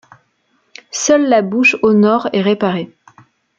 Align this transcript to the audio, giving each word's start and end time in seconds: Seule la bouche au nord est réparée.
Seule 0.89 1.27
la 1.29 1.43
bouche 1.43 1.77
au 1.83 1.93
nord 1.93 2.27
est 2.33 2.41
réparée. 2.41 2.91